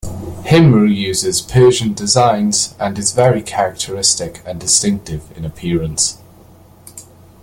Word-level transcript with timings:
Himroo 0.45 0.91
uses 0.91 1.43
Persian 1.43 1.93
designs, 1.93 2.73
and 2.79 2.97
is 2.97 3.11
very 3.11 3.43
characteristic 3.43 4.41
and 4.47 4.59
distinctive 4.59 5.31
in 5.37 5.45
appearance. 5.45 6.17